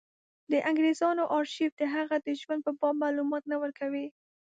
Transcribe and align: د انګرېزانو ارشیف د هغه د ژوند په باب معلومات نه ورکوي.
د 0.51 0.53
انګرېزانو 0.69 1.23
ارشیف 1.37 1.71
د 1.77 1.81
هغه 1.95 2.15
د 2.25 2.27
ژوند 2.41 2.61
په 2.65 2.71
باب 2.79 2.95
معلومات 3.03 3.43
نه 3.51 3.57
ورکوي. 3.63 4.07